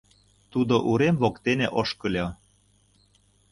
[0.51, 2.27] —Тудо урем воктене ошкыльо.